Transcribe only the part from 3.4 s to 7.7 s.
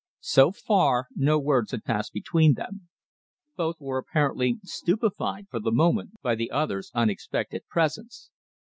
Both were apparently stupefied for the moment by the other's unexpected